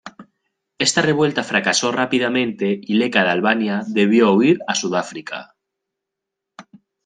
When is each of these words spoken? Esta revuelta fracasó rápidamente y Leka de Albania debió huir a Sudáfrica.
Esta 0.79 1.03
revuelta 1.03 1.43
fracasó 1.43 1.91
rápidamente 1.91 2.75
y 2.81 2.95
Leka 2.95 3.23
de 3.23 3.29
Albania 3.29 3.83
debió 3.87 4.33
huir 4.33 4.57
a 4.65 4.73
Sudáfrica. 4.73 5.53